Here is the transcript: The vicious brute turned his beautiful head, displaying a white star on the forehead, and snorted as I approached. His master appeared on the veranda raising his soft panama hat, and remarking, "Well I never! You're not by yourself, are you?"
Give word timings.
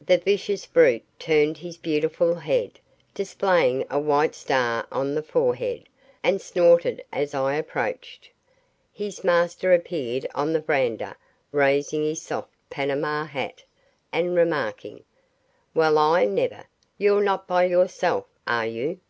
The 0.00 0.18
vicious 0.18 0.66
brute 0.66 1.02
turned 1.18 1.58
his 1.58 1.76
beautiful 1.78 2.36
head, 2.36 2.78
displaying 3.12 3.84
a 3.90 3.98
white 3.98 4.36
star 4.36 4.86
on 4.92 5.16
the 5.16 5.22
forehead, 5.24 5.88
and 6.22 6.40
snorted 6.40 7.02
as 7.12 7.34
I 7.34 7.56
approached. 7.56 8.30
His 8.92 9.24
master 9.24 9.74
appeared 9.74 10.28
on 10.32 10.52
the 10.52 10.60
veranda 10.60 11.16
raising 11.50 12.04
his 12.04 12.22
soft 12.22 12.50
panama 12.70 13.24
hat, 13.24 13.64
and 14.12 14.36
remarking, 14.36 15.02
"Well 15.74 15.98
I 15.98 16.24
never! 16.26 16.66
You're 16.96 17.24
not 17.24 17.48
by 17.48 17.64
yourself, 17.64 18.26
are 18.46 18.68
you?" 18.68 19.00